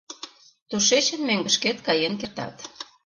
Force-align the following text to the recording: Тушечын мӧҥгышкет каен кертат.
Тушечын 0.69 1.21
мӧҥгышкет 1.27 1.77
каен 1.87 2.13
кертат. 2.19 2.55